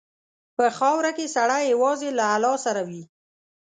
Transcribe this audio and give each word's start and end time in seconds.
په 0.57 0.65
خاوره 0.77 1.11
کې 1.17 1.33
سړی 1.35 1.61
یوازې 1.73 2.09
له 2.19 2.25
الله 2.35 2.55
سره 2.65 2.81
وي. 2.89 3.03